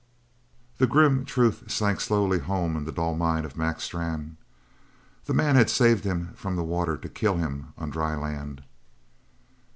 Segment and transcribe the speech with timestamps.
[0.79, 4.35] The grim truth sank slowly home in the dull mind of Mac Strann.
[5.25, 8.63] The man had saved him from the water to kill him on dry land.